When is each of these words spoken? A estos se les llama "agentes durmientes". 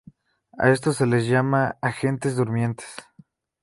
A 0.57 0.71
estos 0.71 0.97
se 0.97 1.05
les 1.05 1.27
llama 1.27 1.77
"agentes 1.79 2.35
durmientes". 2.35 2.91